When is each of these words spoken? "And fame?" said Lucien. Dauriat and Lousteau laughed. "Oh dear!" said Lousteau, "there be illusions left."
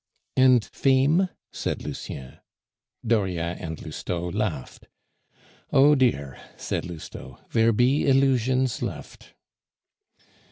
"And 0.35 0.65
fame?" 0.65 1.29
said 1.51 1.83
Lucien. 1.83 2.37
Dauriat 3.05 3.59
and 3.61 3.79
Lousteau 3.85 4.29
laughed. 4.31 4.87
"Oh 5.71 5.93
dear!" 5.93 6.39
said 6.57 6.85
Lousteau, 6.87 7.37
"there 7.51 7.71
be 7.71 8.07
illusions 8.07 8.81
left." 8.81 9.35